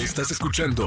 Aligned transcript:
Estás 0.00 0.30
escuchando 0.30 0.86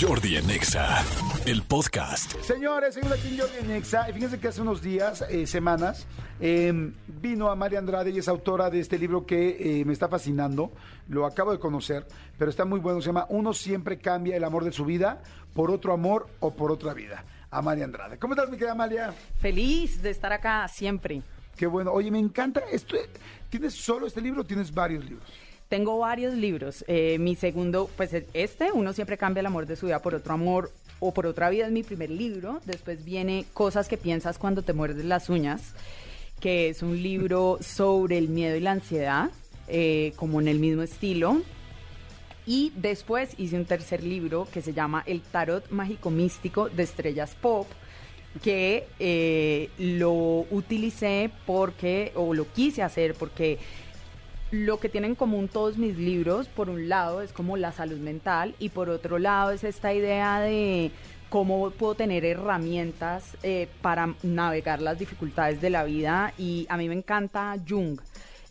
Jordi 0.00 0.36
Anexa, 0.36 1.04
el 1.46 1.64
podcast. 1.64 2.32
Señores, 2.42 2.94
seguimos 2.94 3.18
aquí 3.18 3.34
en 3.34 3.40
Jordi 3.40 3.58
en 3.58 3.70
Exa. 3.72 4.08
Y 4.08 4.12
fíjense 4.12 4.38
que 4.38 4.46
hace 4.46 4.62
unos 4.62 4.80
días, 4.80 5.24
eh, 5.28 5.48
semanas, 5.48 6.06
eh, 6.38 6.72
vino 7.08 7.50
a 7.50 7.56
María 7.56 7.80
Andrade 7.80 8.10
y 8.10 8.18
es 8.18 8.28
autora 8.28 8.70
de 8.70 8.78
este 8.78 8.98
libro 9.00 9.26
que 9.26 9.80
eh, 9.80 9.84
me 9.84 9.92
está 9.92 10.06
fascinando. 10.06 10.70
Lo 11.08 11.26
acabo 11.26 11.50
de 11.50 11.58
conocer, 11.58 12.06
pero 12.38 12.52
está 12.52 12.64
muy 12.64 12.78
bueno. 12.78 13.00
Se 13.00 13.08
llama 13.08 13.26
Uno 13.30 13.52
siempre 13.52 13.98
cambia 13.98 14.36
el 14.36 14.44
amor 14.44 14.62
de 14.62 14.70
su 14.70 14.84
vida 14.84 15.20
por 15.54 15.72
otro 15.72 15.92
amor 15.92 16.28
o 16.38 16.54
por 16.54 16.70
otra 16.70 16.94
vida. 16.94 17.24
Amalia 17.50 17.84
Andrade. 17.84 18.16
¿Cómo 18.16 18.34
estás, 18.34 18.48
mi 18.48 18.56
querida 18.56 18.72
Amalia? 18.72 19.12
Feliz 19.40 20.00
de 20.00 20.10
estar 20.10 20.32
acá 20.32 20.68
siempre. 20.68 21.20
Qué 21.56 21.66
bueno. 21.66 21.90
Oye, 21.90 22.12
me 22.12 22.20
encanta. 22.20 22.60
Esto, 22.70 22.96
¿Tienes 23.50 23.74
solo 23.74 24.06
este 24.06 24.20
libro 24.20 24.42
o 24.42 24.44
tienes 24.44 24.72
varios 24.72 25.04
libros? 25.04 25.28
Tengo 25.72 25.96
varios 25.96 26.34
libros. 26.34 26.84
Eh, 26.86 27.16
mi 27.18 27.34
segundo, 27.34 27.88
pues 27.96 28.12
este, 28.34 28.72
Uno 28.72 28.92
siempre 28.92 29.16
cambia 29.16 29.40
el 29.40 29.46
amor 29.46 29.64
de 29.64 29.74
su 29.74 29.86
vida 29.86 30.02
por 30.02 30.14
otro 30.14 30.34
amor 30.34 30.70
o 31.00 31.14
por 31.14 31.24
otra 31.24 31.48
vida, 31.48 31.64
es 31.64 31.72
mi 31.72 31.82
primer 31.82 32.10
libro. 32.10 32.60
Después 32.66 33.06
viene 33.06 33.46
Cosas 33.54 33.88
que 33.88 33.96
piensas 33.96 34.36
cuando 34.36 34.60
te 34.60 34.74
muerdes 34.74 35.06
las 35.06 35.30
uñas, 35.30 35.72
que 36.40 36.68
es 36.68 36.82
un 36.82 37.02
libro 37.02 37.56
sobre 37.62 38.18
el 38.18 38.28
miedo 38.28 38.54
y 38.54 38.60
la 38.60 38.72
ansiedad, 38.72 39.30
eh, 39.66 40.12
como 40.16 40.42
en 40.42 40.48
el 40.48 40.58
mismo 40.58 40.82
estilo. 40.82 41.40
Y 42.44 42.74
después 42.76 43.30
hice 43.38 43.56
un 43.56 43.64
tercer 43.64 44.02
libro 44.02 44.46
que 44.52 44.60
se 44.60 44.74
llama 44.74 45.02
El 45.06 45.22
Tarot 45.22 45.70
Mágico 45.70 46.10
Místico 46.10 46.68
de 46.68 46.82
Estrellas 46.82 47.34
Pop, 47.40 47.66
que 48.42 48.88
eh, 48.98 49.70
lo 49.78 50.40
utilicé 50.50 51.30
porque, 51.46 52.12
o 52.14 52.34
lo 52.34 52.52
quise 52.52 52.82
hacer 52.82 53.14
porque 53.14 53.58
lo 54.52 54.78
que 54.78 54.90
tienen 54.90 55.12
en 55.12 55.14
común 55.16 55.48
todos 55.48 55.78
mis 55.78 55.96
libros, 55.96 56.46
por 56.46 56.68
un 56.68 56.88
lado, 56.88 57.22
es 57.22 57.32
como 57.32 57.56
la 57.56 57.72
salud 57.72 57.98
mental 57.98 58.54
y 58.58 58.68
por 58.68 58.90
otro 58.90 59.18
lado 59.18 59.50
es 59.50 59.64
esta 59.64 59.94
idea 59.94 60.40
de 60.40 60.90
cómo 61.30 61.70
puedo 61.70 61.94
tener 61.94 62.26
herramientas 62.26 63.38
eh, 63.42 63.66
para 63.80 64.14
navegar 64.22 64.82
las 64.82 64.98
dificultades 64.98 65.62
de 65.62 65.70
la 65.70 65.84
vida 65.84 66.34
y 66.36 66.66
a 66.68 66.76
mí 66.76 66.88
me 66.88 66.94
encanta 66.94 67.56
Jung. 67.66 67.98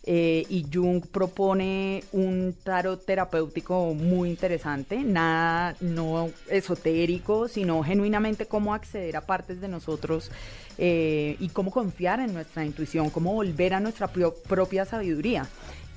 Eh, 0.04 0.44
y 0.48 0.66
Jung 0.72 1.06
propone 1.06 2.02
un 2.10 2.56
tarot 2.64 3.06
terapéutico 3.06 3.94
muy 3.94 4.30
interesante, 4.30 4.98
nada 5.04 5.76
no 5.78 6.30
esotérico, 6.50 7.46
sino 7.46 7.84
genuinamente 7.84 8.46
cómo 8.46 8.74
acceder 8.74 9.16
a 9.16 9.20
partes 9.20 9.60
de 9.60 9.68
nosotros 9.68 10.32
eh, 10.76 11.36
y 11.38 11.50
cómo 11.50 11.70
confiar 11.70 12.18
en 12.18 12.34
nuestra 12.34 12.64
intuición, 12.64 13.10
cómo 13.10 13.32
volver 13.32 13.74
a 13.74 13.78
nuestra 13.78 14.08
propia 14.08 14.84
sabiduría 14.84 15.46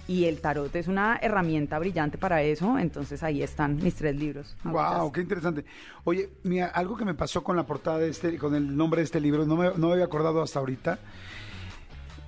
y 0.08 0.26
el 0.26 0.40
tarot 0.40 0.74
es 0.76 0.88
una 0.88 1.18
herramienta 1.22 1.80
brillante 1.80 2.18
para 2.18 2.42
eso, 2.44 2.78
entonces 2.78 3.24
ahí 3.24 3.42
están 3.42 3.78
mis 3.78 3.96
tres 3.96 4.16
libros. 4.16 4.56
Wow, 4.64 5.12
qué 5.12 5.22
interesante. 5.22 5.66
Oye, 6.04 6.30
mira, 6.44 6.68
algo 6.68 6.96
que 6.96 7.06
me 7.06 7.16
pasó 7.16 7.44
con 7.44 7.56
la 7.56 7.66
portada 7.66 8.00
de 8.00 8.10
este, 8.10 8.38
con 8.38 8.54
el 8.54 8.76
nombre 8.76 9.00
de 9.02 9.06
este 9.06 9.20
libro, 9.20 9.46
no 9.46 9.56
me, 9.56 9.70
no 9.76 9.88
me 9.88 9.94
había 9.94 10.06
acordado 10.06 10.42
hasta 10.42 10.60
ahorita. 10.60 11.00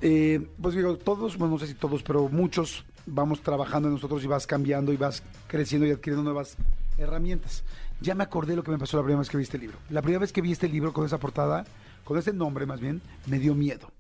Eh, 0.02 0.48
pues 0.62 0.76
digo, 0.76 0.98
todos, 0.98 1.38
bueno, 1.38 1.54
no 1.54 1.60
sé 1.60 1.68
si 1.68 1.74
todos, 1.76 2.04
pero 2.04 2.30
muchos 2.30 2.86
vamos 3.06 3.42
trabajando 3.42 3.88
en 3.88 3.96
nosotros 3.96 4.24
y 4.24 4.28
vas 4.28 4.48
cambiando 4.48 4.92
y 4.92 4.98
vas 4.98 5.24
creciendo 5.48 5.88
y 5.88 5.92
adquiriendo 5.92 6.24
nuevas 6.24 6.58
herramientas. 6.98 7.64
Ya 8.02 8.16
me 8.16 8.24
acordé 8.24 8.56
lo 8.56 8.64
que 8.64 8.72
me 8.72 8.78
pasó 8.78 8.98
la 8.98 9.04
primera 9.04 9.20
vez 9.20 9.30
que 9.30 9.38
vi 9.38 9.44
este 9.44 9.58
libro. 9.58 9.78
La 9.90 10.02
primera 10.02 10.20
vez 10.20 10.34
que 10.34 10.42
vi 10.42 10.52
este 10.52 10.68
libro 10.68 10.94
con 10.94 11.06
esa 11.06 11.20
portada, 11.20 11.66
con 12.04 12.18
ese 12.18 12.34
nombre 12.34 12.66
más 12.66 12.80
bien, 12.80 13.02
me 13.28 13.40
dio 13.40 13.56
miedo. 13.56 13.92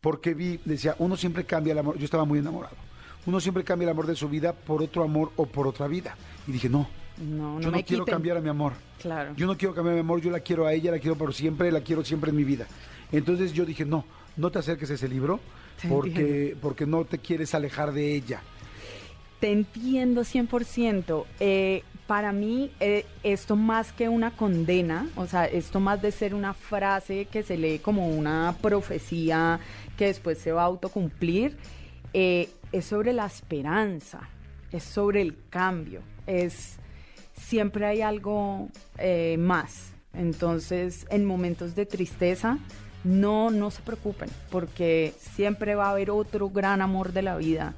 Porque 0.00 0.34
vi, 0.34 0.60
decía, 0.64 0.96
uno 0.98 1.16
siempre 1.16 1.44
cambia 1.44 1.72
el 1.72 1.78
amor. 1.78 1.96
Yo 1.98 2.04
estaba 2.04 2.24
muy 2.24 2.40
enamorado 2.40 2.74
uno 3.26 3.40
siempre 3.40 3.64
cambia 3.64 3.86
el 3.86 3.90
amor 3.90 4.06
de 4.06 4.16
su 4.16 4.28
vida 4.28 4.52
por 4.52 4.82
otro 4.82 5.02
amor 5.02 5.32
o 5.36 5.46
por 5.46 5.66
otra 5.66 5.86
vida. 5.86 6.16
Y 6.46 6.52
dije, 6.52 6.68
no, 6.68 6.88
no, 7.18 7.54
no 7.54 7.60
yo 7.60 7.70
no 7.70 7.82
quiero 7.84 8.04
cambiar 8.04 8.36
a 8.36 8.40
mi 8.40 8.48
amor. 8.48 8.72
Claro. 9.00 9.34
Yo 9.36 9.46
no 9.46 9.56
quiero 9.56 9.74
cambiar 9.74 9.92
a 9.92 9.96
mi 9.96 10.00
amor, 10.00 10.20
yo 10.20 10.30
la 10.30 10.40
quiero 10.40 10.66
a 10.66 10.72
ella, 10.72 10.90
la 10.90 10.98
quiero 10.98 11.16
por 11.16 11.34
siempre, 11.34 11.70
la 11.70 11.80
quiero 11.80 12.04
siempre 12.04 12.30
en 12.30 12.36
mi 12.36 12.44
vida. 12.44 12.66
Entonces 13.10 13.52
yo 13.52 13.64
dije, 13.64 13.84
no, 13.84 14.04
no 14.36 14.50
te 14.50 14.58
acerques 14.58 14.90
a 14.90 14.94
ese 14.94 15.08
libro 15.08 15.40
porque, 15.88 16.56
porque 16.60 16.86
no 16.86 17.04
te 17.04 17.18
quieres 17.18 17.54
alejar 17.54 17.92
de 17.92 18.14
ella. 18.14 18.42
Te 19.40 19.50
entiendo 19.50 20.22
100%. 20.22 21.24
Eh, 21.40 21.82
para 22.06 22.32
mí, 22.32 22.70
eh, 22.80 23.06
esto 23.22 23.56
más 23.56 23.92
que 23.92 24.08
una 24.08 24.32
condena, 24.32 25.08
o 25.16 25.26
sea, 25.26 25.46
esto 25.46 25.80
más 25.80 26.02
de 26.02 26.12
ser 26.12 26.34
una 26.34 26.52
frase 26.52 27.26
que 27.26 27.42
se 27.42 27.56
lee 27.56 27.78
como 27.78 28.08
una 28.08 28.56
profecía 28.60 29.60
que 29.96 30.06
después 30.06 30.38
se 30.38 30.52
va 30.52 30.62
a 30.62 30.66
autocumplir, 30.66 31.56
eh, 32.12 32.48
es 32.72 32.86
sobre 32.86 33.12
la 33.12 33.26
esperanza, 33.26 34.28
es 34.70 34.82
sobre 34.82 35.22
el 35.22 35.36
cambio, 35.50 36.02
es 36.26 36.76
siempre 37.34 37.86
hay 37.86 38.02
algo 38.02 38.68
eh, 38.98 39.36
más. 39.38 39.92
Entonces, 40.14 41.06
en 41.10 41.24
momentos 41.24 41.74
de 41.74 41.86
tristeza, 41.86 42.58
no, 43.04 43.50
no 43.50 43.70
se 43.70 43.82
preocupen, 43.82 44.28
porque 44.50 45.14
siempre 45.18 45.74
va 45.74 45.86
a 45.86 45.90
haber 45.90 46.10
otro 46.10 46.50
gran 46.50 46.82
amor 46.82 47.12
de 47.12 47.22
la 47.22 47.36
vida. 47.36 47.74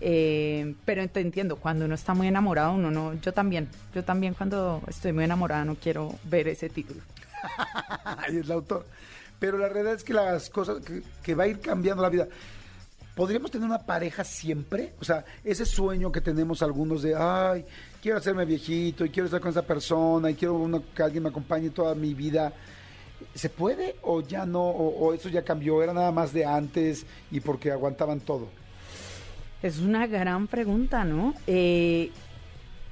Eh, 0.00 0.74
pero 0.84 1.06
te 1.08 1.20
entiendo, 1.20 1.56
cuando 1.56 1.84
uno 1.84 1.94
está 1.94 2.14
muy 2.14 2.28
enamorado, 2.28 2.72
uno 2.72 2.90
no, 2.90 3.14
yo 3.14 3.32
también, 3.32 3.68
yo 3.94 4.04
también 4.04 4.34
cuando 4.34 4.82
estoy 4.86 5.12
muy 5.12 5.24
enamorada 5.24 5.64
no 5.64 5.74
quiero 5.74 6.14
ver 6.24 6.48
ese 6.48 6.68
título. 6.68 7.00
Ahí 8.04 8.36
es 8.36 8.44
el 8.44 8.52
autor. 8.52 8.86
Pero 9.38 9.58
la 9.58 9.68
realidad 9.68 9.94
es 9.94 10.04
que 10.04 10.14
las 10.14 10.50
cosas 10.50 10.84
que, 10.84 11.02
que 11.22 11.34
va 11.34 11.44
a 11.44 11.48
ir 11.48 11.60
cambiando 11.60 12.02
la 12.02 12.08
vida. 12.08 12.28
¿Podríamos 13.18 13.50
tener 13.50 13.66
una 13.66 13.80
pareja 13.80 14.22
siempre? 14.22 14.92
O 15.00 15.04
sea, 15.04 15.24
ese 15.42 15.66
sueño 15.66 16.12
que 16.12 16.20
tenemos 16.20 16.62
algunos 16.62 17.02
de, 17.02 17.16
ay, 17.16 17.64
quiero 18.00 18.18
hacerme 18.18 18.44
viejito 18.44 19.04
y 19.04 19.10
quiero 19.10 19.24
estar 19.24 19.40
con 19.40 19.50
esa 19.50 19.62
persona 19.62 20.30
y 20.30 20.36
quiero 20.36 20.84
que 20.94 21.02
alguien 21.02 21.24
me 21.24 21.30
acompañe 21.30 21.70
toda 21.70 21.96
mi 21.96 22.14
vida. 22.14 22.52
¿Se 23.34 23.50
puede 23.50 23.96
o 24.02 24.20
ya 24.20 24.46
no? 24.46 24.62
O, 24.62 25.12
eso 25.12 25.28
ya 25.30 25.42
cambió? 25.42 25.82
¿Era 25.82 25.92
nada 25.92 26.12
más 26.12 26.32
de 26.32 26.44
antes 26.44 27.06
y 27.32 27.40
porque 27.40 27.72
aguantaban 27.72 28.20
todo? 28.20 28.46
Es 29.64 29.80
una 29.80 30.06
gran 30.06 30.46
pregunta, 30.46 31.02
¿no? 31.02 31.34
Eh, 31.48 32.12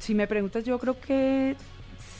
si 0.00 0.12
me 0.12 0.26
preguntas, 0.26 0.64
yo 0.64 0.80
creo 0.80 0.98
que 0.98 1.54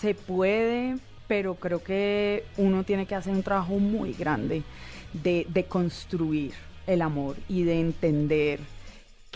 se 0.01 0.15
puede, 0.15 0.95
pero 1.27 1.57
creo 1.57 1.83
que 1.83 2.45
uno 2.57 2.85
tiene 2.85 3.05
que 3.05 3.17
hacer 3.17 3.33
un 3.33 3.43
trabajo 3.43 3.81
muy 3.81 4.13
grande 4.13 4.63
de, 5.13 5.45
de 5.49 5.65
construir 5.65 6.53
el 6.87 7.03
amor 7.03 7.37
y 7.49 7.65
de 7.65 7.81
entender 7.81 8.61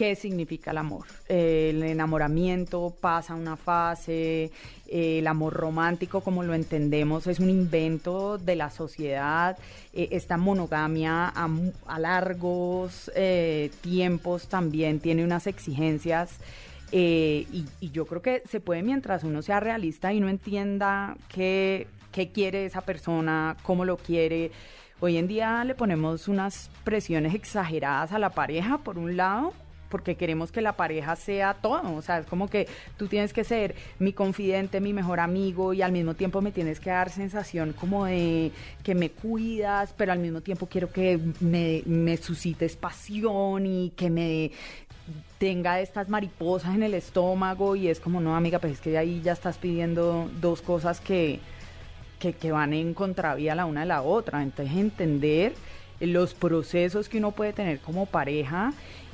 qué 0.01 0.17
significa 0.17 0.71
el 0.71 0.79
amor. 0.79 1.05
El 1.29 1.83
enamoramiento 1.83 2.95
pasa 3.03 3.35
una 3.35 3.57
fase, 3.57 4.51
el 4.89 5.27
amor 5.27 5.53
romántico 5.53 6.23
como 6.23 6.43
lo 6.43 6.55
entendemos 6.55 7.27
es 7.27 7.39
un 7.39 7.51
invento 7.51 8.39
de 8.39 8.57
la 8.57 8.71
sociedad, 8.71 9.59
eh, 9.93 10.09
esta 10.13 10.39
monogamia 10.39 11.29
a, 11.29 11.99
largos 11.99 13.11
eh, 13.15 13.71
tiempos 13.83 14.49
también 14.49 15.01
tiene 15.01 15.23
unas 15.23 15.47
exigencias. 15.47 16.39
Eh, 16.93 17.47
y, 17.53 17.91
yo 17.91 18.07
creo 18.07 18.23
que 18.23 18.43
se 18.49 18.59
puede 18.61 18.83
mientras 18.83 19.23
uno 19.23 19.43
sea 19.43 19.61
realista 19.61 20.15
y 20.15 20.21
no 20.21 20.31
entienda 20.31 21.15
qué, 21.29 21.87
qué 22.11 22.33
quiere 22.33 22.65
esa 22.65 22.81
persona, 22.81 23.57
cómo 23.63 23.85
lo 23.85 23.99
quiere, 23.99 24.51
Hoy 25.03 25.17
en 25.17 25.29
día 25.29 25.65
le 25.65 25.75
ponemos 25.75 26.29
unas 26.29 26.69
presiones 26.85 27.35
exageradas 27.35 28.13
a 28.13 28.19
la 28.19 28.31
pareja, 28.31 28.79
por 28.79 28.99
un 28.99 29.17
lado, 29.17 29.55
porque 29.89 30.15
queremos 30.15 30.53
que 30.53 30.61
la 30.61 30.75
pareja 30.75 31.17
sea 31.17 31.55
todo, 31.55 31.97
o 31.97 32.03
sea, 32.03 32.19
es 32.19 32.27
como 32.27 32.51
que 32.51 32.69
tú 32.99 33.07
tienes 33.07 33.33
que 33.33 33.43
ser 33.43 33.75
mi 33.99 34.13
confidente, 34.13 34.79
mi 34.79 34.93
mejor 34.93 35.21
amigo 35.21 35.73
y 35.73 35.81
al 35.81 35.93
mismo 35.93 36.13
tiempo 36.13 36.43
me 36.43 36.53
tienes 36.53 36.81
que 36.81 36.91
dar 36.91 37.09
sensación 37.09 37.73
como 37.73 38.05
de 38.05 38.53
que 38.83 38.95
me 38.95 39.11
cuidas, 39.11 39.95
pero 39.97 40.13
al 40.13 40.19
mismo 40.19 40.43
tiempo 40.43 40.67
quiero 40.67 40.93
que 40.93 41.19
me, 41.41 41.83
me 41.87 42.19
suscites 42.19 42.77
pasión 42.77 43.65
y 43.65 43.91
que 43.97 44.11
me 44.11 44.51
tenga 45.39 45.81
estas 45.81 46.11
mariposas 46.11 46.75
en 46.75 46.83
el 46.83 46.93
estómago. 46.93 47.75
Y 47.75 47.89
es 47.89 48.01
como, 48.01 48.21
no, 48.21 48.37
amiga, 48.37 48.59
pues 48.59 48.75
es 48.75 48.81
que 48.81 48.97
ahí 48.99 49.23
ya 49.23 49.33
estás 49.33 49.57
pidiendo 49.57 50.31
dos 50.41 50.61
cosas 50.61 51.01
que 51.01 51.41
que, 52.21 52.53
van 52.53 52.73
en 52.73 52.95
contravía 52.95 53.55
la 53.55 53.65
una 53.65 53.81
de 53.81 53.87
la 53.87 54.03
otra. 54.03 54.43
Entonces 54.43 54.77
entender 54.77 55.55
los 55.99 56.35
procesos 56.35 57.09
que 57.09 57.19
uno 57.19 57.33
puede 57.33 57.53
tener 57.53 57.81
como 57.81 58.07
pareja 58.07 58.73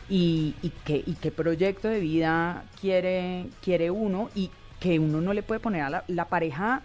y, 0.08 0.54
y, 0.62 0.70
qué, 0.84 1.02
y 1.06 1.14
qué 1.14 1.30
proyecto 1.30 1.88
de 1.88 2.00
vida 2.00 2.64
quiere, 2.80 3.46
quiere 3.62 3.90
uno 3.90 4.30
y 4.34 4.50
que 4.80 4.98
uno 4.98 5.20
no 5.20 5.32
le 5.32 5.42
puede 5.42 5.60
poner 5.60 5.82
a 5.82 5.90
la, 5.90 6.04
la 6.08 6.26
pareja. 6.26 6.82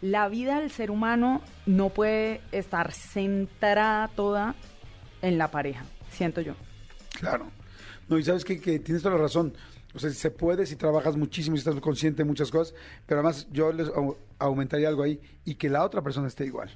La 0.00 0.28
vida 0.28 0.60
del 0.60 0.70
ser 0.70 0.90
humano 0.90 1.42
no 1.66 1.88
puede 1.88 2.40
estar 2.52 2.92
centrada 2.92 4.08
toda 4.08 4.54
en 5.22 5.38
la 5.38 5.50
pareja, 5.50 5.84
siento 6.10 6.40
yo. 6.40 6.54
Claro. 7.18 7.50
No, 8.08 8.18
y 8.18 8.22
sabes 8.22 8.44
que, 8.44 8.60
que 8.60 8.78
tienes 8.78 9.02
toda 9.02 9.16
la 9.16 9.22
razón. 9.22 9.52
O 9.94 9.98
sea, 9.98 10.10
se 10.10 10.30
puede 10.30 10.66
si 10.66 10.76
trabajas 10.76 11.16
muchísimo 11.16 11.56
y 11.56 11.58
estás 11.58 11.74
consciente 11.80 12.22
de 12.22 12.28
muchas 12.28 12.50
cosas, 12.50 12.74
pero 13.06 13.20
además 13.20 13.46
yo 13.50 13.72
les 13.72 13.90
aumentaría 14.38 14.88
algo 14.88 15.02
ahí 15.02 15.20
y 15.44 15.54
que 15.54 15.68
la 15.68 15.84
otra 15.84 16.02
persona 16.02 16.28
esté 16.28 16.44
igual. 16.44 16.70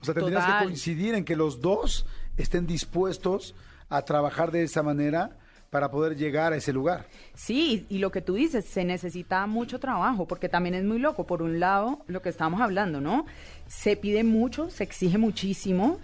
O 0.00 0.04
sea, 0.04 0.14
tendrías 0.14 0.44
que 0.44 0.64
coincidir 0.64 1.14
en 1.14 1.24
que 1.24 1.36
los 1.36 1.60
dos 1.60 2.06
estén 2.36 2.66
dispuestos 2.66 3.54
a 3.88 4.02
trabajar 4.02 4.50
de 4.50 4.64
esa 4.64 4.82
manera 4.82 5.38
para 5.70 5.90
poder 5.90 6.16
llegar 6.16 6.52
a 6.52 6.56
ese 6.56 6.72
lugar. 6.72 7.06
Sí, 7.34 7.86
y 7.88 7.98
lo 7.98 8.10
que 8.10 8.20
tú 8.20 8.34
dices, 8.34 8.64
se 8.64 8.84
necesita 8.84 9.46
mucho 9.46 9.78
trabajo, 9.78 10.26
porque 10.26 10.48
también 10.48 10.74
es 10.74 10.84
muy 10.84 10.98
loco. 10.98 11.26
Por 11.26 11.42
un 11.42 11.60
lado, 11.60 12.04
lo 12.06 12.22
que 12.22 12.28
estamos 12.28 12.60
hablando, 12.60 13.00
¿no? 13.00 13.26
Se 13.66 13.96
pide 13.96 14.24
mucho, 14.24 14.70
se 14.70 14.84
exige 14.84 15.18
muchísimo, 15.18 15.98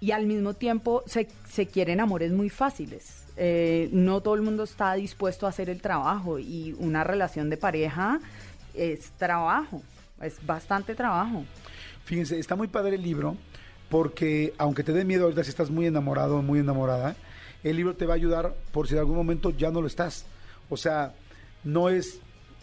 y 0.00 0.10
al 0.10 0.26
mismo 0.26 0.54
tiempo 0.54 1.02
se, 1.06 1.28
se 1.48 1.66
quieren 1.66 2.00
amores 2.00 2.32
muy 2.32 2.50
fáciles. 2.50 3.24
Eh, 3.38 3.88
no 3.92 4.20
todo 4.22 4.34
el 4.34 4.42
mundo 4.42 4.62
está 4.64 4.94
dispuesto 4.94 5.46
a 5.46 5.50
hacer 5.50 5.68
el 5.70 5.80
trabajo, 5.80 6.38
y 6.38 6.74
una 6.78 7.04
relación 7.04 7.50
de 7.50 7.56
pareja 7.56 8.20
es 8.74 9.10
trabajo, 9.18 9.82
es 10.22 10.44
bastante 10.46 10.94
trabajo. 10.94 11.44
Fíjense, 12.04 12.38
está 12.38 12.56
muy 12.56 12.68
padre 12.68 12.96
el 12.96 13.02
libro, 13.02 13.36
porque 13.90 14.54
aunque 14.58 14.82
te 14.82 14.92
dé 14.92 15.04
miedo 15.04 15.24
ahorita 15.24 15.44
si 15.44 15.50
estás 15.50 15.70
muy 15.70 15.86
enamorado 15.86 16.38
o 16.38 16.42
muy 16.42 16.58
enamorada, 16.60 17.16
el 17.62 17.76
libro 17.76 17.94
te 17.94 18.06
va 18.06 18.14
a 18.14 18.16
ayudar 18.16 18.54
por 18.72 18.86
si 18.88 18.94
en 18.94 19.00
algún 19.00 19.16
momento 19.16 19.50
ya 19.50 19.70
no 19.70 19.80
lo 19.80 19.86
estás. 19.86 20.24
O 20.68 20.76
sea, 20.76 21.14
no 21.64 21.88
es 21.88 22.20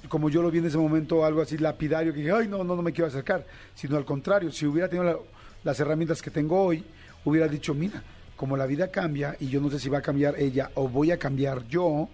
como 0.09 0.29
yo 0.29 0.41
lo 0.41 0.51
vi 0.51 0.59
en 0.59 0.65
ese 0.65 0.77
momento, 0.77 1.24
algo 1.25 1.41
así 1.41 1.57
lapidario, 1.57 2.13
que 2.13 2.19
dije, 2.19 2.31
ay, 2.31 2.47
no, 2.47 2.63
no, 2.63 2.75
no 2.75 2.81
me 2.81 2.91
quiero 2.91 3.07
acercar, 3.07 3.45
sino 3.74 3.95
al 3.95 4.03
contrario, 4.06 4.51
si 4.51 4.65
hubiera 4.65 4.89
tenido 4.89 5.06
la- 5.06 5.18
las 5.63 5.79
herramientas 5.79 6.21
que 6.21 6.29
tengo 6.29 6.62
hoy, 6.62 6.83
hubiera 7.25 7.48
dicho, 7.48 7.74
mira, 7.74 8.04
como 8.36 8.58
la 8.58 8.66
vida 8.66 8.90
cambia 8.90 9.36
y 9.40 9.48
yo 9.48 9.62
no 9.62 9.70
sé 9.70 9.80
si 9.80 9.90
va 9.90 10.00
a 10.00 10.02
cambiar 10.02 10.40
ella 10.40 10.72
o 10.75 10.88
voy 10.88 11.12
a 11.12 11.18
cambiar 11.18 11.68
yo, 11.68 12.10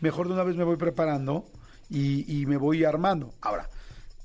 mejor 0.00 0.28
de 0.28 0.34
una 0.34 0.44
vez 0.44 0.56
me 0.56 0.64
voy 0.64 0.76
preparando 0.76 1.44
y, 1.90 2.40
y 2.40 2.46
me 2.46 2.56
voy 2.56 2.84
armando. 2.84 3.32
Ahora, 3.40 3.68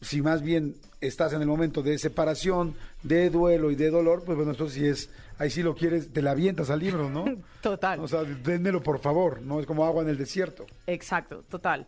si 0.02 0.22
más 0.22 0.42
bien 0.42 0.76
estás 1.02 1.34
en 1.34 1.42
el 1.42 1.48
momento 1.48 1.82
de 1.82 1.98
separación, 1.98 2.76
de 3.04 3.30
duelo 3.30 3.72
y 3.72 3.76
de 3.76 3.90
dolor, 3.90 4.24
pues 4.26 4.38
bueno, 4.38 4.52
esto 4.52 4.70
sí 4.70 4.86
es, 4.86 5.10
ahí 5.38 5.50
sí 5.50 5.62
lo 5.62 5.76
quieres, 5.76 6.12
te 6.12 6.22
la 6.22 6.32
avientas 6.32 6.70
al 6.70 6.80
libro, 6.80 7.10
¿no? 7.10 7.26
Total. 7.62 8.00
O 8.00 8.08
sea, 8.08 8.24
dénmelo 8.24 8.82
por 8.82 9.00
favor, 9.00 9.42
no 9.42 9.60
es 9.60 9.66
como 9.66 9.86
agua 9.86 10.04
en 10.04 10.10
el 10.10 10.18
desierto. 10.18 10.66
Exacto, 10.88 11.44
total. 11.50 11.86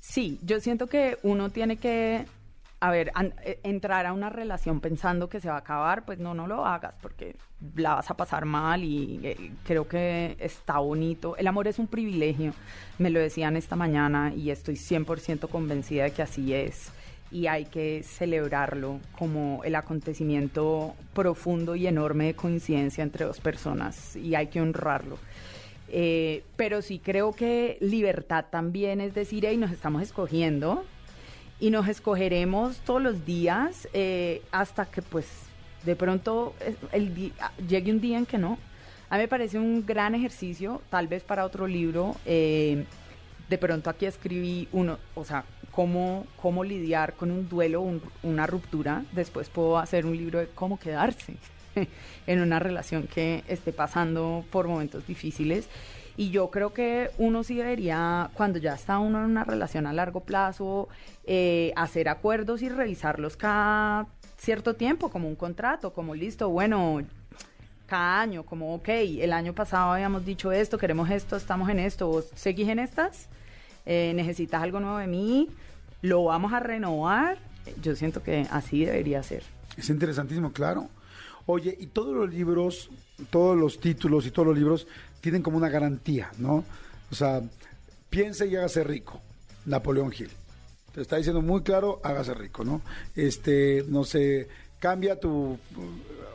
Sí, 0.00 0.38
yo 0.42 0.60
siento 0.60 0.86
que 0.86 1.18
uno 1.22 1.50
tiene 1.50 1.76
que, 1.78 2.26
a 2.84 2.90
ver, 2.90 3.12
eh, 3.42 3.60
entrar 3.62 4.04
a 4.04 4.12
una 4.12 4.28
relación 4.28 4.78
pensando 4.78 5.30
que 5.30 5.40
se 5.40 5.48
va 5.48 5.54
a 5.54 5.60
acabar, 5.60 6.04
pues 6.04 6.18
no, 6.18 6.34
no 6.34 6.46
lo 6.46 6.66
hagas 6.66 6.92
porque 7.00 7.34
la 7.76 7.94
vas 7.94 8.10
a 8.10 8.14
pasar 8.14 8.44
mal 8.44 8.84
y 8.84 9.20
eh, 9.22 9.52
creo 9.64 9.88
que 9.88 10.36
está 10.38 10.80
bonito. 10.80 11.34
El 11.38 11.46
amor 11.46 11.66
es 11.66 11.78
un 11.78 11.86
privilegio, 11.86 12.52
me 12.98 13.08
lo 13.08 13.20
decían 13.20 13.56
esta 13.56 13.74
mañana 13.74 14.34
y 14.34 14.50
estoy 14.50 14.74
100% 14.74 15.48
convencida 15.48 16.04
de 16.04 16.10
que 16.10 16.20
así 16.20 16.52
es. 16.52 16.92
Y 17.30 17.46
hay 17.46 17.64
que 17.64 18.02
celebrarlo 18.02 19.00
como 19.18 19.64
el 19.64 19.76
acontecimiento 19.76 20.94
profundo 21.14 21.76
y 21.76 21.86
enorme 21.86 22.26
de 22.26 22.34
coincidencia 22.34 23.02
entre 23.02 23.24
dos 23.24 23.40
personas 23.40 24.14
y 24.14 24.34
hay 24.34 24.48
que 24.48 24.60
honrarlo. 24.60 25.16
Eh, 25.88 26.44
pero 26.56 26.82
sí 26.82 26.98
creo 26.98 27.32
que 27.32 27.78
libertad 27.80 28.44
también 28.50 29.00
es 29.00 29.14
decir, 29.14 29.46
hey, 29.46 29.56
nos 29.56 29.70
estamos 29.70 30.02
escogiendo 30.02 30.84
y 31.60 31.70
nos 31.70 31.88
escogeremos 31.88 32.78
todos 32.78 33.00
los 33.02 33.24
días 33.24 33.88
eh, 33.92 34.42
hasta 34.50 34.86
que 34.86 35.02
pues 35.02 35.26
de 35.84 35.96
pronto 35.96 36.54
eh, 36.60 36.74
el 36.92 37.32
ah, 37.40 37.52
llegue 37.68 37.92
un 37.92 38.00
día 38.00 38.18
en 38.18 38.26
que 38.26 38.38
no. 38.38 38.58
A 39.10 39.16
mí 39.16 39.22
me 39.22 39.28
parece 39.28 39.58
un 39.58 39.84
gran 39.86 40.14
ejercicio, 40.14 40.82
tal 40.90 41.06
vez 41.08 41.22
para 41.22 41.44
otro 41.44 41.66
libro. 41.66 42.16
eh, 42.26 42.84
de 43.48 43.58
pronto 43.58 43.90
aquí 43.90 44.06
escribí 44.06 44.68
uno, 44.72 44.98
o 45.14 45.22
sea, 45.22 45.44
cómo, 45.70 46.26
cómo 46.40 46.64
lidiar 46.64 47.12
con 47.12 47.30
un 47.30 47.46
duelo, 47.46 47.82
un- 47.82 48.00
una 48.22 48.46
ruptura. 48.46 49.04
Después 49.12 49.50
puedo 49.50 49.76
hacer 49.78 50.06
un 50.06 50.16
libro 50.16 50.38
de 50.38 50.46
cómo 50.54 50.78
quedarse 50.78 51.36
en 52.26 52.40
una 52.40 52.58
relación 52.58 53.06
que 53.06 53.44
esté 53.46 53.72
pasando 53.74 54.44
por 54.50 54.66
momentos 54.66 55.06
difíciles. 55.06 55.68
Y 56.16 56.30
yo 56.30 56.50
creo 56.50 56.72
que 56.72 57.10
uno 57.18 57.42
sí 57.42 57.56
debería, 57.56 58.30
cuando 58.34 58.58
ya 58.58 58.74
está 58.74 58.98
uno 58.98 59.18
en 59.18 59.30
una 59.30 59.44
relación 59.44 59.86
a 59.86 59.92
largo 59.92 60.20
plazo, 60.20 60.88
eh, 61.24 61.72
hacer 61.76 62.08
acuerdos 62.08 62.62
y 62.62 62.68
revisarlos 62.68 63.36
cada 63.36 64.06
cierto 64.36 64.74
tiempo, 64.74 65.10
como 65.10 65.28
un 65.28 65.34
contrato, 65.34 65.92
como 65.92 66.14
listo, 66.14 66.50
bueno, 66.50 67.02
cada 67.86 68.20
año, 68.20 68.44
como, 68.44 68.74
ok, 68.74 68.88
el 68.88 69.32
año 69.32 69.54
pasado 69.54 69.92
habíamos 69.92 70.24
dicho 70.24 70.52
esto, 70.52 70.78
queremos 70.78 71.10
esto, 71.10 71.36
estamos 71.36 71.68
en 71.68 71.80
esto, 71.80 72.08
¿vos 72.08 72.30
seguís 72.34 72.68
en 72.68 72.78
estas? 72.78 73.28
Eh, 73.86 74.12
¿Necesitas 74.14 74.62
algo 74.62 74.80
nuevo 74.80 74.98
de 74.98 75.06
mí? 75.06 75.48
¿Lo 76.00 76.24
vamos 76.24 76.52
a 76.52 76.60
renovar? 76.60 77.38
Yo 77.82 77.96
siento 77.96 78.22
que 78.22 78.46
así 78.50 78.84
debería 78.84 79.22
ser. 79.22 79.42
Es 79.76 79.90
interesantísimo, 79.90 80.52
claro. 80.52 80.88
Oye, 81.46 81.76
y 81.78 81.86
todos 81.86 82.14
los 82.14 82.32
libros, 82.32 82.90
todos 83.30 83.56
los 83.56 83.78
títulos 83.80 84.26
y 84.26 84.30
todos 84.30 84.48
los 84.48 84.58
libros 84.58 84.86
tienen 85.20 85.42
como 85.42 85.56
una 85.56 85.68
garantía, 85.68 86.30
¿no? 86.38 86.64
O 87.10 87.14
sea, 87.14 87.42
piense 88.10 88.46
y 88.46 88.56
hágase 88.56 88.84
rico. 88.84 89.20
Napoleón 89.66 90.12
Hill. 90.16 90.30
Te 90.94 91.00
está 91.00 91.16
diciendo 91.16 91.42
muy 91.42 91.62
claro, 91.62 92.00
hágase 92.04 92.34
rico, 92.34 92.64
¿no? 92.64 92.82
Este, 93.16 93.84
no 93.88 94.04
sé, 94.04 94.48
cambia 94.78 95.18
tu, 95.18 95.58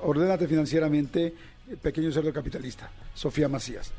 ordénate 0.03 0.47
financieramente, 0.47 1.33
pequeño 1.81 2.11
cerdo 2.11 2.33
capitalista. 2.33 2.91
Sofía 3.13 3.47
Macías. 3.47 3.91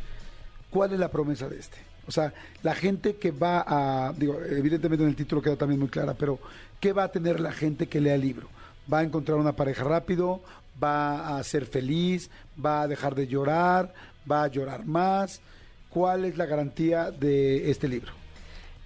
¿Cuál 0.71 0.93
es 0.93 0.99
la 0.99 1.11
promesa 1.11 1.49
de 1.49 1.59
este? 1.59 1.79
O 2.07 2.13
sea, 2.13 2.33
la 2.63 2.75
gente 2.75 3.17
que 3.17 3.31
va 3.31 3.65
a, 3.67 4.13
digo, 4.13 4.41
evidentemente 4.43 5.05
en 5.05 5.11
el 5.11 5.17
título 5.17 5.43
queda 5.43 5.57
también 5.57 5.81
muy 5.81 5.89
clara, 5.89 6.15
pero 6.15 6.39
¿qué 6.81 6.93
va 6.93 7.05
a 7.05 7.13
tener 7.13 7.41
la 7.41 7.53
gente 7.53 7.87
que 7.87 8.01
lea 8.01 8.15
el 8.15 8.21
libro? 8.21 8.49
¿Va 8.93 8.99
a 8.99 9.03
encontrar 9.03 9.39
una 9.39 9.55
pareja 9.55 9.85
rápido? 9.85 10.43
¿Va 10.83 11.37
a 11.37 11.43
ser 11.43 11.67
feliz? 11.67 12.31
¿Va 12.65 12.83
a 12.83 12.89
dejar 12.89 13.15
de 13.15 13.27
llorar? 13.27 13.93
¿Va 14.31 14.45
a 14.45 14.49
llorar 14.49 14.85
más? 14.85 15.41
¿Cuál 15.89 16.25
es 16.25 16.37
la 16.37 16.47
garantía 16.47 17.11
de 17.11 17.71
este 17.71 17.89
libro? 17.89 18.13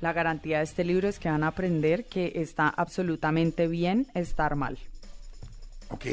La 0.01 0.13
garantía 0.13 0.59
de 0.59 0.65
este 0.65 0.85
libro 0.85 1.09
es 1.09 1.19
que 1.19 1.31
van 1.31 1.45
a 1.45 1.49
aprender 1.49 2.05
que 2.05 2.33
está 2.37 2.69
absolutamente 2.69 3.69
bien 3.69 4.07
estar 4.15 4.55
mal. 4.57 4.79
Ok. 5.91 6.07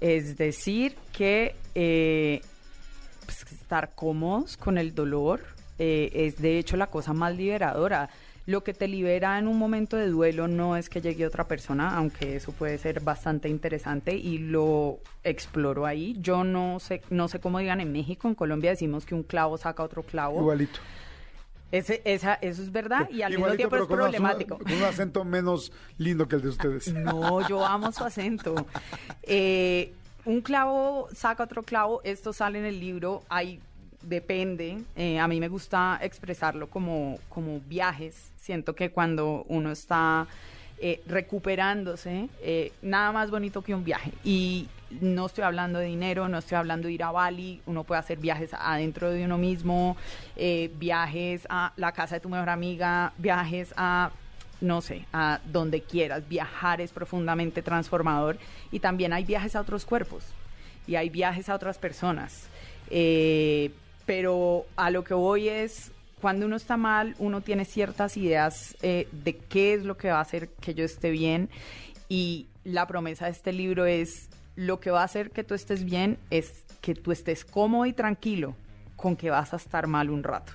Es 0.00 0.36
decir, 0.36 0.96
que 1.12 1.54
eh, 1.74 2.40
pues, 3.24 3.44
estar 3.52 3.94
cómodos 3.94 4.56
con 4.56 4.78
el 4.78 4.94
dolor 4.94 5.40
eh, 5.78 6.10
es 6.14 6.40
de 6.40 6.58
hecho 6.58 6.76
la 6.76 6.88
cosa 6.88 7.12
más 7.12 7.36
liberadora. 7.36 8.10
Lo 8.50 8.64
que 8.64 8.74
te 8.74 8.88
libera 8.88 9.38
en 9.38 9.46
un 9.46 9.56
momento 9.58 9.96
de 9.96 10.08
duelo 10.08 10.48
no 10.48 10.76
es 10.76 10.88
que 10.88 11.00
llegue 11.00 11.24
otra 11.24 11.46
persona, 11.46 11.96
aunque 11.96 12.34
eso 12.34 12.50
puede 12.50 12.78
ser 12.78 12.98
bastante 13.00 13.48
interesante 13.48 14.16
y 14.16 14.38
lo 14.38 14.98
exploro 15.22 15.86
ahí. 15.86 16.16
Yo 16.20 16.42
no 16.42 16.80
sé, 16.80 17.00
no 17.10 17.28
sé 17.28 17.38
cómo 17.38 17.60
digan 17.60 17.80
en 17.80 17.92
México, 17.92 18.26
en 18.26 18.34
Colombia 18.34 18.70
decimos 18.70 19.06
que 19.06 19.14
un 19.14 19.22
clavo 19.22 19.56
saca 19.56 19.84
otro 19.84 20.02
clavo. 20.02 20.40
Igualito. 20.40 20.80
Ese, 21.70 22.02
esa, 22.04 22.34
eso 22.34 22.60
es 22.62 22.72
verdad 22.72 23.08
y 23.08 23.22
al 23.22 23.30
mismo 23.30 23.52
tiempo 23.52 23.76
es 23.76 23.82
una- 23.82 23.96
problemático. 23.96 24.58
con 24.58 24.72
un 24.72 24.82
acento 24.82 25.24
menos 25.24 25.70
lindo 25.98 26.26
que 26.26 26.34
el 26.34 26.42
de 26.42 26.48
ustedes. 26.48 26.92
No, 26.94 27.46
yo 27.48 27.64
amo 27.64 27.92
su 27.92 28.02
acento. 28.02 28.66
Eh, 29.22 29.92
un 30.24 30.40
clavo 30.40 31.06
saca 31.14 31.44
otro 31.44 31.62
clavo, 31.62 32.00
esto 32.02 32.32
sale 32.32 32.58
en 32.58 32.64
el 32.64 32.80
libro, 32.80 33.22
hay, 33.28 33.60
depende, 34.02 34.78
eh, 34.96 35.18
a 35.18 35.28
mí 35.28 35.40
me 35.40 35.48
gusta 35.48 35.98
expresarlo 36.02 36.68
como, 36.68 37.18
como 37.28 37.60
viajes, 37.60 38.30
siento 38.36 38.74
que 38.74 38.90
cuando 38.90 39.44
uno 39.48 39.70
está 39.70 40.26
eh, 40.78 41.02
recuperándose, 41.06 42.28
eh, 42.42 42.72
nada 42.82 43.12
más 43.12 43.30
bonito 43.30 43.62
que 43.62 43.74
un 43.74 43.84
viaje. 43.84 44.12
Y 44.24 44.68
no 45.00 45.26
estoy 45.26 45.44
hablando 45.44 45.78
de 45.78 45.86
dinero, 45.86 46.28
no 46.28 46.38
estoy 46.38 46.56
hablando 46.56 46.88
de 46.88 46.94
ir 46.94 47.02
a 47.04 47.10
Bali, 47.10 47.60
uno 47.66 47.84
puede 47.84 48.00
hacer 48.00 48.18
viajes 48.18 48.50
adentro 48.54 49.10
de 49.10 49.24
uno 49.24 49.38
mismo, 49.38 49.96
viajes 50.78 51.46
a 51.48 51.72
la 51.76 51.92
casa 51.92 52.16
de 52.16 52.20
tu 52.20 52.28
mejor 52.28 52.48
amiga, 52.48 53.12
viajes 53.18 53.72
a 53.76 54.10
no 54.60 54.82
sé, 54.82 55.06
a 55.12 55.40
donde 55.46 55.80
quieras. 55.80 56.28
Viajar 56.28 56.82
es 56.82 56.92
profundamente 56.92 57.62
transformador 57.62 58.36
y 58.70 58.80
también 58.80 59.12
hay 59.12 59.24
viajes 59.24 59.56
a 59.56 59.60
otros 59.60 59.86
cuerpos 59.86 60.24
y 60.86 60.96
hay 60.96 61.08
viajes 61.08 61.48
a 61.48 61.54
otras 61.54 61.78
personas. 61.78 62.48
Pero 64.06 64.66
a 64.76 64.90
lo 64.90 65.04
que 65.04 65.14
voy 65.14 65.48
es, 65.48 65.92
cuando 66.20 66.46
uno 66.46 66.56
está 66.56 66.76
mal, 66.76 67.14
uno 67.18 67.40
tiene 67.40 67.64
ciertas 67.64 68.16
ideas 68.16 68.76
eh, 68.82 69.08
de 69.12 69.36
qué 69.36 69.74
es 69.74 69.84
lo 69.84 69.96
que 69.96 70.10
va 70.10 70.18
a 70.18 70.22
hacer 70.22 70.48
que 70.60 70.74
yo 70.74 70.84
esté 70.84 71.10
bien 71.10 71.48
y 72.08 72.48
la 72.64 72.86
promesa 72.86 73.26
de 73.26 73.32
este 73.32 73.52
libro 73.52 73.86
es, 73.86 74.28
lo 74.60 74.78
que 74.78 74.90
va 74.90 75.00
a 75.00 75.04
hacer 75.04 75.30
que 75.30 75.42
tú 75.42 75.54
estés 75.54 75.84
bien 75.84 76.18
es 76.30 76.64
que 76.82 76.94
tú 76.94 77.12
estés 77.12 77.46
cómodo 77.46 77.86
y 77.86 77.94
tranquilo 77.94 78.54
con 78.96 79.16
que 79.16 79.30
vas 79.30 79.54
a 79.54 79.56
estar 79.56 79.86
mal 79.86 80.10
un 80.10 80.22
rato. 80.22 80.52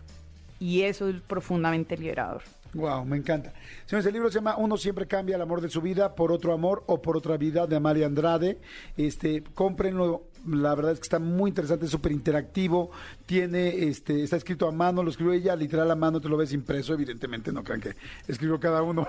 Y 0.59 0.83
eso 0.83 1.09
es 1.09 1.21
profundamente 1.21 1.97
liberador. 1.97 2.43
Wow, 2.75 3.03
me 3.05 3.17
encanta. 3.17 3.53
Señores, 3.85 4.05
el 4.05 4.13
libro 4.13 4.29
se 4.29 4.35
llama 4.35 4.57
Uno 4.57 4.77
siempre 4.77 5.07
cambia 5.07 5.37
el 5.37 5.41
amor 5.41 5.61
de 5.61 5.69
su 5.69 5.81
vida 5.81 6.13
por 6.13 6.31
otro 6.31 6.53
amor 6.53 6.83
o 6.85 7.01
por 7.01 7.17
otra 7.17 7.37
vida 7.37 7.65
de 7.65 7.77
Amalia 7.77 8.05
Andrade. 8.05 8.59
Este, 8.95 9.43
cómprenlo, 9.43 10.27
la 10.47 10.75
verdad 10.75 10.93
es 10.93 10.99
que 10.99 11.03
está 11.03 11.19
muy 11.19 11.49
interesante, 11.49 11.85
es 11.85 11.91
súper 11.91 12.11
interactivo, 12.11 12.91
tiene, 13.25 13.87
este, 13.87 14.23
está 14.23 14.37
escrito 14.37 14.67
a 14.67 14.71
mano, 14.71 15.03
lo 15.03 15.09
escribió 15.09 15.33
ella 15.33 15.55
literal 15.55 15.89
a 15.91 15.95
mano, 15.95 16.21
te 16.21 16.29
lo 16.29 16.37
ves 16.37 16.53
impreso, 16.53 16.93
evidentemente, 16.93 17.51
no 17.51 17.63
crean 17.63 17.81
que 17.81 17.95
escribió 18.27 18.59
cada 18.59 18.81
uno, 18.81 19.07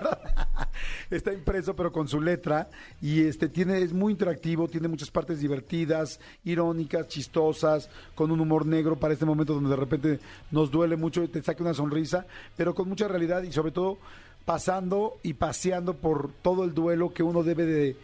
está 1.11 1.33
impreso 1.33 1.75
pero 1.75 1.93
con 1.93 2.09
su 2.09 2.21
letra 2.21 2.69
y 3.00 3.23
este 3.23 3.49
tiene, 3.49 3.78
es 3.78 3.93
muy 3.93 4.12
interactivo, 4.12 4.69
tiene 4.69 4.88
muchas 4.88 5.11
partes 5.11 5.40
divertidas, 5.40 6.21
irónicas, 6.45 7.09
chistosas, 7.09 7.90
con 8.14 8.31
un 8.31 8.40
humor 8.40 8.66
negro 8.66 8.97
para 8.97 9.14
este 9.14 9.26
momento 9.26 9.55
donde 9.55 9.71
de 9.71 9.76
repente 9.76 10.21
nos 10.50 10.71
duele 10.71 10.97
mucho 10.97 11.23
y 11.23 11.28
te 11.28 11.43
saque 11.43 11.62
una 11.62 11.75
sonrisa, 11.75 12.26
pero 12.57 12.75
con 12.75 12.88
mucha 12.88 13.09
realidad 13.09 13.43
y 13.43 13.52
sobre 13.52 13.73
todo 13.73 13.99
pasando 14.45 15.19
y 15.23 15.35
paseando 15.35 15.95
por 15.95 16.33
todo 16.33 16.64
el 16.64 16.73
duelo 16.73 17.12
que 17.12 17.25
uno 17.25 17.43
debe 17.43 17.66
de 17.66 17.97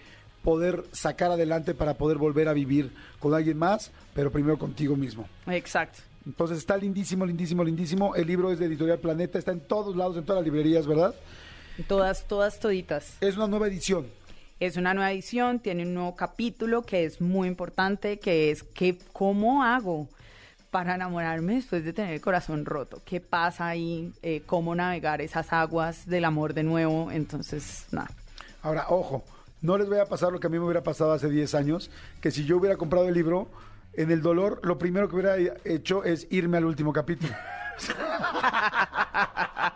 poder 0.42 0.84
sacar 0.92 1.30
adelante 1.30 1.74
para 1.74 1.94
poder 1.94 2.18
volver 2.18 2.48
a 2.48 2.52
vivir 2.52 2.92
con 3.18 3.34
alguien 3.34 3.58
más, 3.58 3.90
pero 4.14 4.30
primero 4.30 4.58
contigo 4.58 4.96
mismo. 4.96 5.28
Exacto. 5.46 6.00
Entonces 6.26 6.58
está 6.58 6.76
lindísimo, 6.76 7.26
lindísimo, 7.26 7.64
lindísimo. 7.64 8.14
El 8.14 8.26
libro 8.26 8.52
es 8.52 8.58
de 8.58 8.66
Editorial 8.66 8.98
Planeta, 8.98 9.38
está 9.38 9.52
en 9.52 9.60
todos 9.60 9.96
lados, 9.96 10.16
en 10.16 10.24
todas 10.24 10.42
las 10.42 10.44
librerías, 10.44 10.86
¿verdad? 10.86 11.14
Todas, 11.88 12.26
todas, 12.28 12.60
toditas. 12.60 13.16
Es 13.20 13.36
una 13.36 13.48
nueva 13.48 13.66
edición. 13.66 14.06
Es 14.60 14.76
una 14.76 14.94
nueva 14.94 15.10
edición, 15.10 15.58
tiene 15.58 15.82
un 15.82 15.94
nuevo 15.94 16.14
capítulo 16.14 16.82
que 16.82 17.04
es 17.04 17.20
muy 17.20 17.48
importante, 17.48 18.20
que 18.20 18.52
es 18.52 18.62
que 18.62 18.98
cómo 19.12 19.64
hago 19.64 20.08
para 20.70 20.94
enamorarme 20.94 21.56
después 21.56 21.84
de 21.84 21.92
tener 21.92 22.14
el 22.14 22.20
corazón 22.20 22.64
roto. 22.64 23.02
¿Qué 23.04 23.20
pasa 23.20 23.66
ahí? 23.66 24.12
Eh, 24.22 24.42
¿Cómo 24.46 24.74
navegar 24.74 25.20
esas 25.20 25.52
aguas 25.52 26.06
del 26.06 26.24
amor 26.24 26.54
de 26.54 26.62
nuevo? 26.62 27.10
Entonces, 27.10 27.86
nada. 27.90 28.10
Ahora, 28.62 28.86
ojo, 28.88 29.24
no 29.62 29.78
les 29.78 29.88
voy 29.88 29.98
a 29.98 30.06
pasar 30.06 30.32
lo 30.32 30.40
que 30.40 30.48
a 30.48 30.50
mí 30.50 30.58
me 30.58 30.64
hubiera 30.64 30.82
pasado 30.82 31.12
hace 31.12 31.30
10 31.30 31.54
años, 31.54 31.90
que 32.20 32.30
si 32.30 32.44
yo 32.44 32.58
hubiera 32.58 32.76
comprado 32.76 33.08
el 33.08 33.14
libro, 33.14 33.48
en 33.94 34.10
el 34.10 34.22
dolor, 34.22 34.60
lo 34.62 34.78
primero 34.78 35.08
que 35.08 35.14
hubiera 35.14 35.36
hecho 35.64 36.04
es 36.04 36.26
irme 36.30 36.58
al 36.58 36.64
último 36.64 36.92
capítulo. 36.92 37.32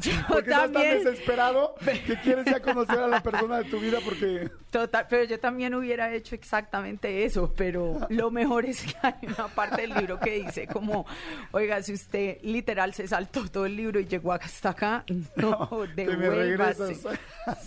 Yo 0.00 0.12
porque 0.28 0.50
estás 0.50 0.72
tan 0.72 0.82
desesperado 0.82 1.74
que 1.84 2.16
quieres 2.22 2.44
ya 2.44 2.60
conocer 2.60 2.98
a 2.98 3.08
la 3.08 3.22
persona 3.22 3.58
de 3.58 3.64
tu 3.64 3.80
vida 3.80 3.98
porque... 4.04 4.50
Total, 4.70 5.06
pero 5.08 5.24
yo 5.24 5.40
también 5.40 5.74
hubiera 5.74 6.12
hecho 6.12 6.34
exactamente 6.34 7.24
eso, 7.24 7.52
pero 7.56 8.00
lo 8.08 8.30
mejor 8.30 8.66
es 8.66 8.82
que 8.82 8.94
hay 9.02 9.14
una 9.22 9.48
parte 9.48 9.82
del 9.82 9.94
libro 9.94 10.20
que 10.20 10.42
dice 10.42 10.66
como, 10.66 11.06
oiga, 11.52 11.82
si 11.82 11.94
usted 11.94 12.38
literal 12.42 12.94
se 12.94 13.08
saltó 13.08 13.48
todo 13.48 13.66
el 13.66 13.76
libro 13.76 14.00
y 14.00 14.06
llegó 14.06 14.32
hasta 14.32 14.70
acá, 14.70 15.04
no, 15.36 15.68
que 15.94 16.06
me 16.06 16.28
devuélvase. 16.28 16.82
regresas. 16.84 17.18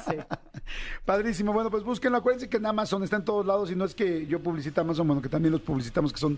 Sí. 0.06 0.16
Padrísimo. 1.06 1.54
Bueno, 1.54 1.70
pues 1.70 1.84
búsquenlo. 1.84 2.18
Acuérdense 2.18 2.50
que 2.50 2.58
en 2.58 2.66
Amazon 2.66 3.04
está 3.04 3.18
en 3.18 3.26
todos 3.26 3.46
lados 3.46 3.72
y 3.72 3.76
no 3.76 3.86
es 3.86 3.96
que 3.96 4.26
yo 4.28 4.40
publicite 4.40 4.80
Amazon, 4.80 5.08
bueno, 5.08 5.22
que 5.22 5.30
también 5.30 5.52
los 5.52 5.62
publicitamos 5.62 6.14
que 6.14 6.20
son 6.20 6.38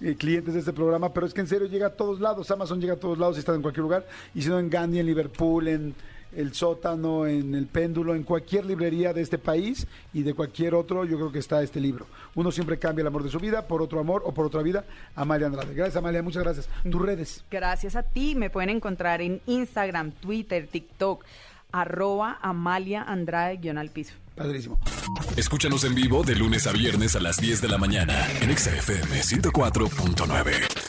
eh, 0.00 0.14
clientes 0.16 0.54
de 0.54 0.60
este 0.60 0.72
programa, 0.72 1.12
pero 1.12 1.26
es 1.26 1.34
que 1.34 1.40
en 1.40 1.48
serio 1.48 1.66
llega 1.66 1.88
a 1.88 1.90
todos 1.90 2.20
lados. 2.20 2.50
Amazon 2.50 2.80
llega 2.80 2.94
a 2.94 2.98
todos 2.98 3.18
lados 3.18 3.36
y 3.36 3.40
está 3.40 3.54
en 3.54 3.62
cualquier 3.62 3.82
lugar. 3.82 4.06
Y 4.34 4.42
si 4.42 4.48
no, 4.48 4.58
en 4.58 4.70
Gandhi, 4.70 4.98
en 4.98 5.06
Liverpool, 5.06 5.68
en 5.68 5.94
el 6.34 6.54
sótano, 6.54 7.26
en 7.26 7.54
el 7.54 7.66
péndulo, 7.66 8.14
en 8.14 8.22
cualquier 8.22 8.64
librería 8.64 9.12
de 9.12 9.20
este 9.20 9.38
país 9.38 9.86
y 10.12 10.22
de 10.22 10.34
cualquier 10.34 10.74
otro, 10.74 11.04
yo 11.04 11.16
creo 11.16 11.32
que 11.32 11.38
está 11.38 11.62
este 11.62 11.80
libro. 11.80 12.06
Uno 12.34 12.50
siempre 12.50 12.78
cambia 12.78 13.02
el 13.02 13.06
amor 13.06 13.22
de 13.22 13.30
su 13.30 13.38
vida 13.38 13.66
por 13.66 13.82
otro 13.82 14.00
amor 14.00 14.22
o 14.24 14.32
por 14.32 14.46
otra 14.46 14.62
vida. 14.62 14.84
Amalia 15.14 15.46
Andrade. 15.46 15.74
Gracias, 15.74 15.96
Amalia. 15.96 16.22
Muchas 16.22 16.42
gracias. 16.42 16.68
Tus 16.90 17.02
redes. 17.02 17.44
Gracias 17.50 17.96
a 17.96 18.02
ti, 18.02 18.34
me 18.34 18.50
pueden 18.50 18.70
encontrar 18.70 19.20
en 19.20 19.40
Instagram, 19.46 20.12
Twitter, 20.12 20.66
TikTok, 20.66 21.24
arroba 21.72 22.38
Amalia 22.42 23.02
Andrade 23.02 23.56
guion 23.56 23.78
al 23.78 23.90
piso. 23.90 24.14
Padrísimo. 24.34 24.78
Escúchanos 25.36 25.84
en 25.84 25.94
vivo 25.94 26.22
de 26.22 26.36
lunes 26.36 26.66
a 26.66 26.72
viernes 26.72 27.16
a 27.16 27.20
las 27.20 27.38
10 27.38 27.60
de 27.60 27.68
la 27.68 27.78
mañana 27.78 28.26
en 28.40 28.50
Exa 28.50 28.70
FM 28.76 29.20
104.9. 29.20 30.81